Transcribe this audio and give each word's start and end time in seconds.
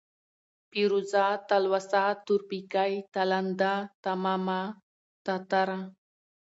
پېروزه، 0.71 1.25
تلوسه، 1.49 2.03
تورپيکۍ، 2.25 2.93
تالنده، 3.13 3.73
تمامه، 4.03 4.61
تاتره، 5.25 5.79